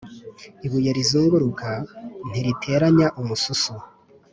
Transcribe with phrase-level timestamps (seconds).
[0.65, 1.71] ibuye rizunguruka
[2.29, 3.73] ntiriteranya umususu